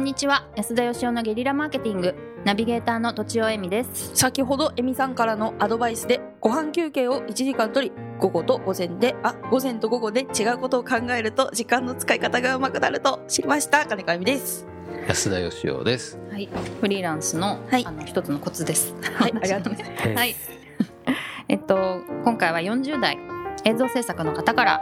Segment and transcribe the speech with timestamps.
[0.00, 0.48] んにちは。
[0.56, 2.14] 安田義雄のゲリラマーケティング。
[2.46, 4.12] ナビゲーターのとちおえみです。
[4.14, 13.84] 先ほどエミさんからのアドバイスでご飯休憩を1時間取り午後と午前であ午前と午後で違うことを考えると時間の使い方がうまくなると知りました。
[13.84, 14.66] 金子由美です。
[15.06, 16.18] 安田義雄です。
[16.30, 16.48] はい。
[16.80, 17.84] フリーランスの,、はい。
[17.84, 18.94] あの一つのコツです。
[19.02, 19.34] はい。
[19.36, 20.08] ありがとうございます。
[20.08, 20.34] はい。
[21.48, 23.18] えっと今回は40代。
[23.66, 24.80] 映像制作の方から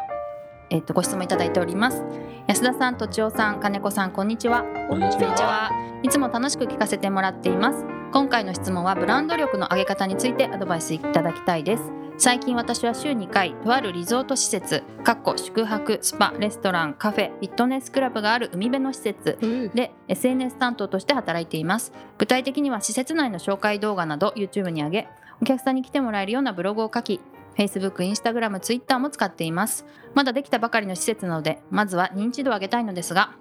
[0.70, 2.04] えっとご質問いただいております。
[2.46, 4.64] 安田さんとちおさん金子さんこんにちは。
[4.88, 5.70] こんにちは。
[6.02, 7.84] いつも楽しく聞かせてもらっています。
[8.12, 11.82] 今回の質問はブランド力の上げ方についてアドバイスいただきたいです。
[12.18, 19.38] 最近私は週2回とあるリゾート施設かっこ宿泊スパレストランカフェフィットネスクラブがある海辺の施設
[19.74, 21.92] で SNS 担当として働いています。
[22.18, 25.08] 具体的には施設内の紹介動画など YouTube に上げ
[25.40, 27.20] お客さんに来てもらえるようなブログを書き
[27.58, 29.84] Facebook、Instagram、Twitter も使っています。
[30.14, 33.32] まだできたばかりの施設なのでまずは認知度を上げたいのですが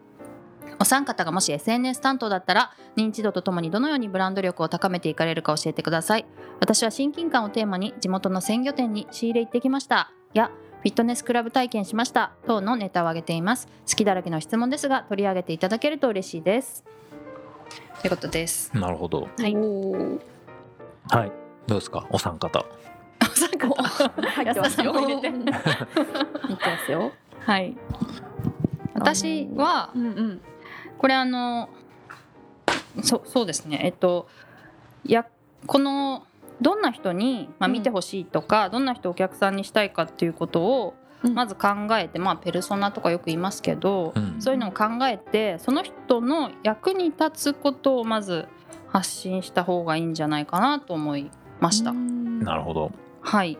[0.79, 6.25] お三方がもし SNS 担当だったら認知度とともにどのようにブランド力を高めていかれるか教えてください。
[6.59, 10.11] 私は親近感をテーマに地元の鮮魚店に仕入れ行ってきました。
[10.33, 12.31] やフィットネスクラブ体験しました。
[12.45, 13.67] 等のネタを挙げています。
[13.87, 16.83] 好きだらけの質問ですが取り上げていただけると嬉しいです。
[18.01, 18.71] ということです。
[18.77, 19.27] なるほど。
[19.37, 19.55] はい。
[21.09, 21.31] はい。
[21.65, 22.65] どうですか、お三方。
[23.45, 24.93] お三方入ってますよ。
[24.93, 25.29] 入れて。
[25.31, 27.11] 入ってますよ。
[27.45, 27.77] はい。
[28.93, 30.41] 私はうんうん。
[30.97, 31.69] これあの
[33.01, 33.79] そそうですね。
[33.83, 34.27] えっと
[35.05, 35.25] や
[35.65, 36.23] この
[36.61, 37.73] どんな人に、まあ、うん。
[37.73, 41.33] 見てほしいとか、どんな人をお客さんにしたいかっていうことをうん。
[41.33, 44.41] まず考えて、まあペルソナとかよく言いますけど、うん。
[44.41, 48.47] そういうのを考えてその人の役に立つことをまず
[48.87, 51.29] 発信した方がいいんじゃないかなと思い
[51.59, 51.93] ました。
[51.93, 52.91] なるほど。
[53.27, 53.57] はい。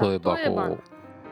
[0.00, 0.78] 例えばこ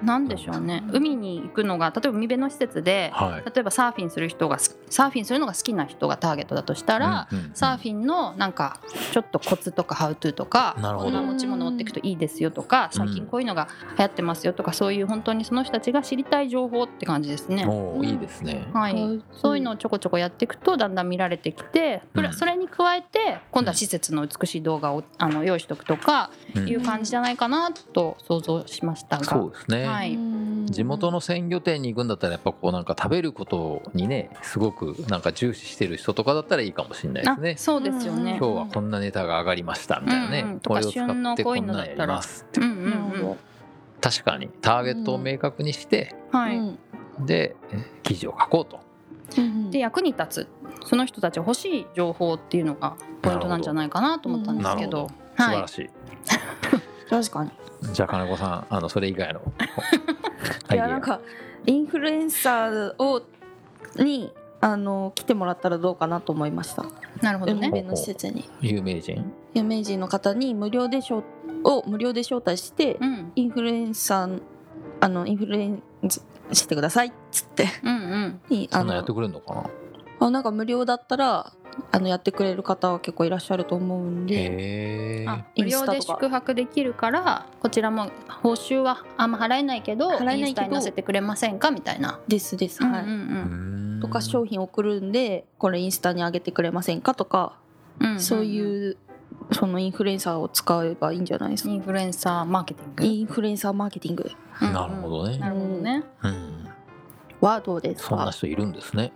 [0.02, 3.24] なんでしょうね海に行くのが例えば海辺の施設でう。
[3.24, 3.44] はい。
[3.44, 8.80] 例えばサーフィンする人がすサーフィンするのが好きな人がターゲットだとしたら、うんうんうんサーフィンのなんか
[9.12, 17.64] ちょっとコツとかハウトゥーとかなるほどこんな持ち物持っていくといいですよとか最近こういうのが流行ってますよとかそういう本当にその人たちが知りたい情報って感じですね。
[17.66, 18.68] おお、いいですね。
[18.72, 29.24] はいはいそういうのをちょこちょこやっていくとだんだん見られてきてそれに加えて今度は施設の美しい動画をあの用意しておくとかうんいう感じじゃないかなと想像しましたが。
[29.24, 29.85] そうですね。
[29.86, 30.18] はい。
[30.66, 37.50] 地元の鮮魚店に行くんだったらやっぱこうなんか食べることにねすごくなんか重視してる人とかだったらいいかもしれないですね。
[37.52, 37.58] あ。
[37.58, 38.36] そうですよね。
[38.38, 42.60] 今日はこんなネタが上がりましたみたいなね、うんうんこれを使ってこういこなやりますって。
[44.00, 46.78] 確かにターゲットを明確にして、はい、うん
[47.26, 48.80] でえ記事を書こうと。
[49.38, 50.48] うんで役に立つ
[50.86, 55.02] その人たちが欲しい情報っていうのがポイントなんじゃないかなと思ったんですけど。
[55.02, 55.10] はい。
[55.36, 55.90] 素晴らしい、
[57.10, 57.50] 確かに
[57.92, 59.40] じゃあ金子さんあのそれ以外の。
[60.72, 61.20] いやなんか
[61.66, 63.22] インフルエンサーを
[63.96, 66.84] にあの来てもらったらどうかなと思いました。
[67.22, 67.58] なるほどね。
[67.58, 68.48] 海辺の施設に。
[68.60, 69.32] 有名人？
[69.54, 71.22] 有名人の方に無料でしょ
[71.64, 73.32] を無料で招待して、うん。
[73.34, 74.40] インフルエンサー
[75.00, 77.66] あのインフルエンスしてくださいっつって。
[77.82, 78.40] うんうん。
[78.48, 79.70] にあそんなやってのくれるのかな？
[80.26, 81.52] あなんか無料だったら
[81.96, 86.20] あのやってくれる方は結構いらっしゃると思うんで、あイ無料でンスタとか。
[86.20, 88.10] 宿泊できるからこちらも
[88.42, 92.20] 報酬はあんま払えないけど払えないけどインスタに載せてくれませんかみたいな。
[92.28, 93.12] ですです、はい、うんう
[93.98, 97.58] んとか商品送るんでこれインスタに上げてくれませんかとか、
[98.00, 98.98] うんうんそういう
[99.52, 101.70] そのインフルエンサーを使えばいいんじゃないですか。
[101.70, 103.04] インフルエンサーマーケティング。
[103.04, 104.30] インフルエンサーマーケティング。
[104.60, 105.38] うんうんなるほどね。
[105.38, 106.04] なるほどね。
[106.22, 106.68] うん。
[107.40, 108.08] はどうですか？
[108.08, 109.12] そんな人いるんですね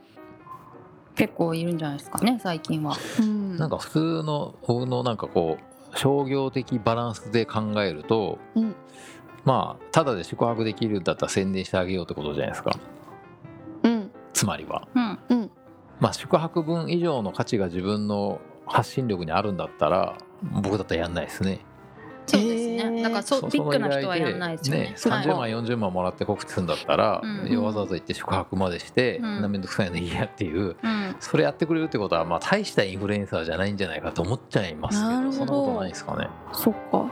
[1.21, 2.97] 結構いるんじゃないですかね最近は。
[3.21, 3.57] うん。
[3.57, 5.59] なんか普通の僕のなんかこ
[5.93, 8.75] う商業的バランスで考えると、うん。
[9.45, 12.79] まあただで宿泊できるんだったら宣伝してあげようってことじゃないですか。
[13.83, 14.11] うん。
[14.33, 14.89] つまりは。
[14.95, 15.19] うん。
[15.29, 15.51] うん。
[16.01, 20.17] まあ宿泊分以上の価値が自分の発信力にあるんだったら
[20.63, 21.61] 僕だったらやんないですね
[23.03, 24.83] ですね、へーだからそうビッグな人はやらないですよね。
[24.83, 27.63] ねそうはい30万40万もらって告知するんだったら、うん。
[27.63, 29.23] わざわざ行って宿泊までして、うん。
[29.23, 31.17] こんな面倒くさいのいいやっていううん。
[31.21, 35.33] それやってくれるってことはまあ大したインフルエンサーじゃないんじゃないかと思っちゃいますけなるほど。
[35.33, 36.29] どそんなことないですかね。
[36.53, 37.11] そっか。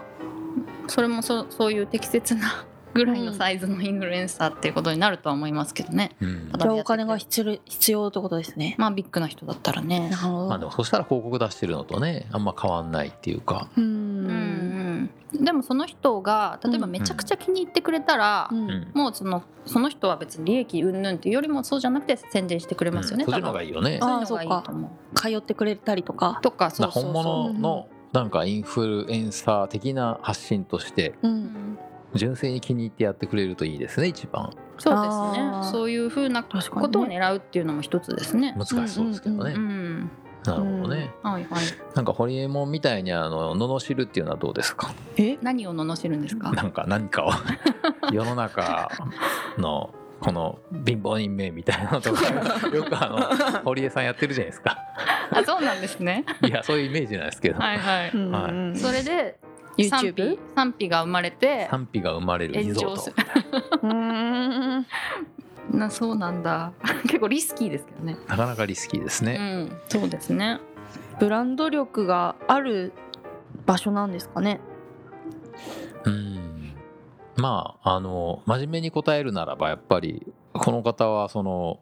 [0.89, 2.65] それもそそういう適切な
[2.95, 6.17] ぐらいのサイズのインフルエンサーっていうことになるとは思いますけどね。
[6.21, 6.49] うん。
[6.51, 8.75] ただじゃあお金が必要必要ってことですね。
[8.79, 10.09] まあビッグな人だったらね。
[10.09, 10.11] な。
[10.11, 10.49] るほど。
[10.49, 14.08] まあでもそしたら広告出してるのとねあんま変わんないっていうか、ううんん、
[15.33, 18.59] でもその人が例えばめちゃくちゃ気に入ってくれたら、うん。
[18.59, 18.91] うん。
[18.95, 23.31] もうそのその人は別に利益云々っていうよりもそうじゃなくて宣伝してくれますよね、うん。
[23.31, 23.99] そっちの方多分がいいよね。
[24.01, 25.17] そういうのがいいあーそっかと思う。
[25.17, 26.39] 通ってくれたりとか。
[26.43, 27.13] とかそうそうそう。
[27.13, 31.15] 本物のなんかインフルエンサー的な発信として
[32.15, 34.51] 純粋に気に入ってやってくれるといいですね一番。
[34.79, 35.71] そうですね。
[35.71, 38.55] そういうふうなことを狙うっていうのも一つですね。
[38.57, 40.11] 難しそうですけどね、うん
[40.44, 41.64] なるほどね、はいはい。
[41.94, 44.93] なんかホリエモンみたいにあの罵るっていうのはどうですか？
[45.17, 45.37] え？
[45.43, 46.52] 何を罵るんですか？
[46.52, 47.31] なんか何かを。
[48.12, 48.88] 世の中
[49.58, 52.23] のこの貧乏人名みたいなのとか
[52.75, 53.08] よくあ
[53.55, 54.79] の堀江さんやってるじゃないですか。
[55.31, 56.25] あそうなんですね。
[56.43, 58.11] いやそういうイメージなんですけど、はいはい。
[58.14, 58.76] うんはいうん。
[58.76, 59.38] それで
[59.88, 60.37] 賛 YouTube?
[60.37, 63.17] 否賛否が生まれて賛否が生まれるリゾート炎上する。
[63.82, 64.87] うーん
[65.70, 66.73] なそうなんだ。
[67.05, 68.17] 結構リスキーですけどね。
[68.29, 69.73] なかなかリスキーですうね、ん。
[69.88, 70.61] そうですね。
[71.19, 72.93] ブランド力がある
[73.67, 74.61] 場所なんですかね。
[76.05, 76.73] うん。
[77.37, 81.81] まああの真面目に答えるならばやっぱりこの方はその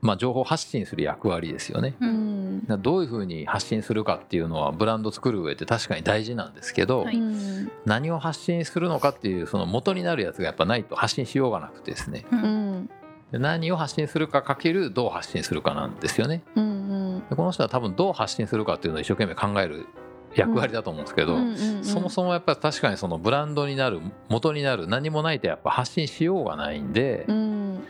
[0.00, 1.96] まあ情報発信する役割ですよね。
[2.00, 2.66] ううん。
[2.80, 7.16] どういうふうに発信するかっていうのはブランド作る上で確かに大事なんですけど、はい。
[7.16, 12.24] うん何を発信するのかっていうその元になるやつがやっぱないと発信しようがなくてですね。
[12.30, 12.90] ううん
[13.38, 16.42] 何を発信するかかけるどう発信するかなんですよね。
[16.56, 19.86] うんでこの人は多分どう発信するかっていうのを一生懸命考える
[20.34, 27.80] 役割だと思うんですけど、うんうんそもそもやっぱり確かにそのブランドになる元になる何もないとやっぱ発信しようがないんでうん。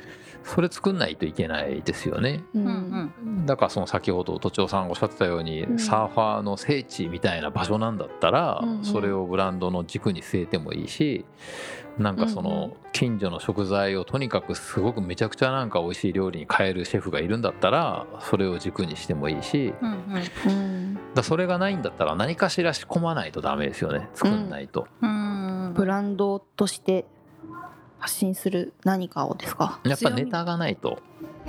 [0.43, 2.43] それ作んないといけないですよね。
[2.55, 2.90] ううんん
[3.47, 5.79] だからその先ほど都庁さんがおっしゃってたように、うん。
[5.79, 8.85] サーファーの聖地みたいな場所なんだったら、うんうん。
[8.85, 11.25] それをブランドの軸に据えてもいいし
[11.99, 19.91] なんかその近所の食材をとにかくすごくめちゃくちゃなんか美味しい料理に変えるシェフがいるんだったらそれを軸にしてもいいしうん
[20.47, 20.53] うん。
[20.53, 20.81] うん
[21.15, 24.09] だそれがないんだったら何かしら仕込まないとダメですよね。
[24.15, 24.87] 作んないと。
[25.03, 25.73] うん。
[25.75, 27.05] ブランドとして
[28.01, 29.79] 発信する何かをですか？
[29.85, 30.99] やっぱネタがないと。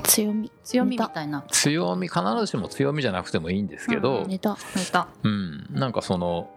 [0.03, 0.51] 強み。
[0.63, 1.44] 強みみたいな。
[1.50, 4.57] 強み必ずしも強みじゃなくてもいいんですけど、ネタ。
[4.75, 5.07] ネタ。
[5.24, 6.50] うん、なんかその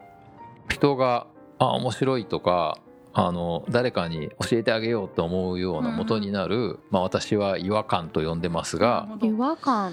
[0.69, 1.27] 人が
[1.59, 2.79] あ面白いとか
[3.13, 9.93] あの誰かに教えてあげようと思うような元になる、まあ、私は違和感と呼んでますが、違和感。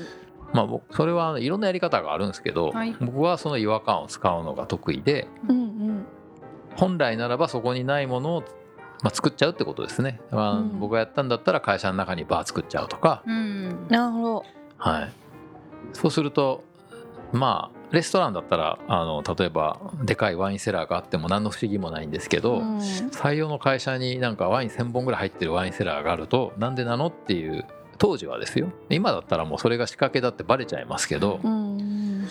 [0.54, 2.96] まあ、僕それはいろんなやり方があるんですけど、はい。
[3.00, 6.06] 僕はその違和感を使うのが得意でうんうん。
[6.76, 8.44] 本来ならばそこにないものを、
[9.02, 10.80] まあ、作っちゃうってことですね、まあうん。
[10.80, 13.88] 僕がやったんだったら会社の中にバー作っちゃうとか、うん。
[13.90, 14.46] なるほど
[14.78, 15.12] はい、
[15.94, 16.64] そうすると
[17.32, 22.78] まあレストランだったらあの例えばでかいワインセラーがあっても何の不思議もないんですけど、うん。
[22.78, 27.66] 採用の会社になんかワイン1,000本ぐらい入ってるワインセラーがあるとなんでなのっていう
[27.98, 28.72] 当時はですよ。
[28.90, 31.40] 今だったらもうそれが仕掛けだってバレちゃいますけど。
[31.44, 32.28] うん。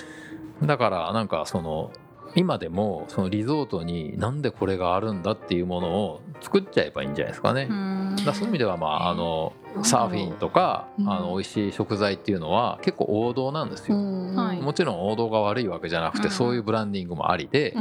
[0.65, 1.91] だからなんかその
[2.35, 7.67] 今でもそのリゾートになんでこれがあるんだっていうものを作っちゃえばいいんじゃないですかね。
[7.71, 8.17] うん。
[8.25, 11.11] だそういう意味ではまああのサーフィンとかうん。
[11.11, 13.97] あの美味しい食材っていうのは結構王道なんですよ。
[13.97, 14.35] うん。
[14.37, 14.61] はい。
[14.61, 16.31] もちろん王道が悪いわけじゃなくてうん。
[16.31, 17.75] そういうブランディングもありで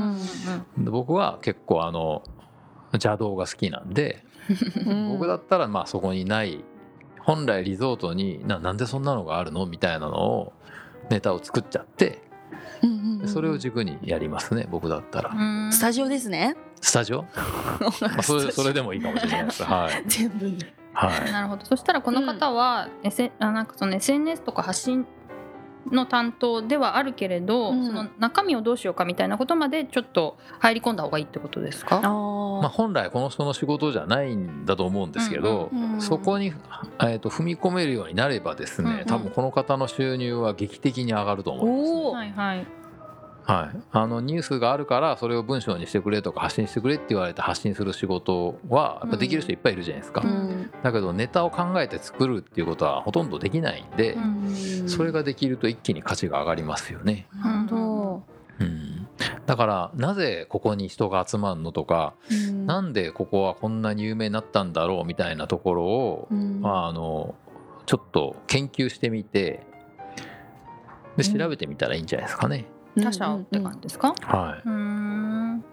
[0.77, 2.23] 僕は結構あの
[2.93, 4.23] 邪道が好きなんで
[4.85, 5.09] うん。
[5.13, 6.63] 僕だったらまあそこにない
[7.19, 10.53] 本来リゾートにななんでそんなのがあるのみたいなのを
[11.11, 12.21] ネタを作っちゃって
[13.27, 15.31] それを軸にやりますね僕だったら。
[15.31, 15.73] うん。
[15.73, 16.55] スタジオですね。
[16.81, 17.23] スタジオ、
[18.01, 19.63] まあ、それそれでもいいかもしれないです。
[19.63, 20.57] はい、全部に
[20.93, 21.65] はい、なるほど。
[21.65, 25.05] そしたらこの方は、S あなんかその SNS とか発信
[25.91, 27.85] の担当ではあるけれど、うん。
[27.85, 31.97] その中身をどうしようかみたいなことまでちょっと入り込んだ方がいいってことですか？
[31.97, 32.07] あま
[32.65, 36.01] あ、本来この人の仕事じゃないんだと思うんですけど、うんうん。
[36.01, 36.47] そこに、
[36.99, 39.05] えー、と踏み込めるようになればですね、うんうん。
[39.05, 42.67] 多分この方の収入は劇的に上がると思います、おおはいはい
[43.49, 50.71] はい、あのニュースがあるからそれを文章にしてくれとか発信してくれって言われて発信する仕事はやっぱできる人いっぱいいるじゃないですか、うん。
[50.83, 54.87] だけどネタを考えて作るっていうことはほとんどできないんで、うん。
[54.87, 57.27] それができると一気に価値が上がりますよね、
[58.59, 59.07] うん、
[59.47, 66.61] だからなぜここに人が集まるのとか、どなんでここはこんなに有名になったんだろうみたいなところを、うん。
[66.61, 67.33] まあ、あの
[67.87, 69.65] ちょっと研究してみて
[71.17, 71.39] でうん。
[71.39, 72.65] 調べてみたらいいんじゃないですかね。
[73.01, 74.13] 他者って感じですか？
[74.21, 74.71] はうー。
[74.71, 75.63] ん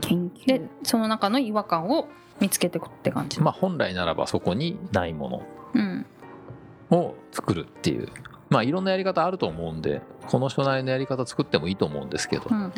[0.00, 0.46] 研究。
[0.46, 2.08] でその中の違和感を
[2.40, 5.42] 見つけていくって感じ、いまあ、本来ならばそこにないも
[5.74, 6.06] うん。
[6.90, 8.08] のを作るっていう。
[8.48, 12.72] まあいろんなやり方あると思うんでこの人なりのやり方作ってもいいと思うんですけど、うん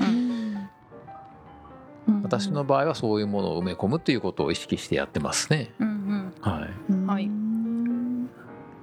[2.09, 2.23] うん。
[2.23, 5.73] 私の場合はそういうものを埋め込むっていうことを意識してやってますね。
[5.79, 6.35] うん。
[6.41, 7.07] はい、うん。
[7.07, 7.31] はい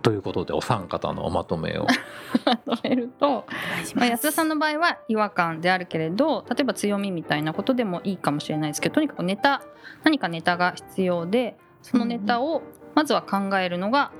[0.01, 1.88] ということでお三方のおまとめを。
[2.46, 3.46] まとめると、
[3.96, 9.62] まあ、安田さんの場合は違和感であるけれど例えば強みみたいなことでもいいかもしれないですけどとにかくネタ
[10.03, 12.62] 何かネタが必要でそのネタを
[12.96, 14.12] まずは考えるのが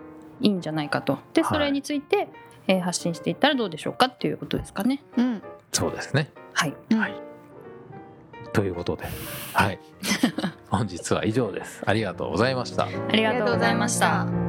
[0.42, 1.20] いいんじゃないかと。
[1.34, 1.54] ではい。
[1.54, 2.30] それについて、
[2.68, 5.04] えー発信していったらどうでしょうかっていうことですかね。
[5.18, 5.42] うん。
[5.72, 6.32] そうですね。
[6.54, 7.00] はい、うん。
[7.00, 7.16] はい。
[8.54, 9.06] ということで
[9.54, 9.80] はい。
[10.70, 11.84] 本日は以上です。
[11.86, 12.86] ありがとうございました。
[12.86, 14.49] ありがとうございました